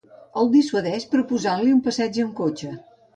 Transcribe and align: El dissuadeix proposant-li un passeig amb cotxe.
El 0.43 0.47
dissuadeix 0.53 1.05
proposant-li 1.11 1.75
un 1.75 1.83
passeig 1.89 2.17
amb 2.25 2.33
cotxe. 2.41 2.73